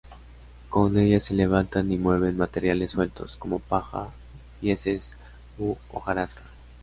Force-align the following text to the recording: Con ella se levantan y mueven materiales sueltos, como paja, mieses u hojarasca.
Con 0.69 0.97
ella 0.97 1.19
se 1.19 1.35
levantan 1.35 1.91
y 1.91 1.99
mueven 1.99 2.35
materiales 2.35 2.89
sueltos, 2.89 3.37
como 3.37 3.59
paja, 3.59 4.09
mieses 4.59 5.11
u 5.59 5.75
hojarasca. 5.91 6.41